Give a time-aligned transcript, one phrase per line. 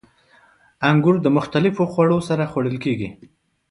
[0.89, 3.09] •انګور د مختلفو خوړو سره خوړل کېږي.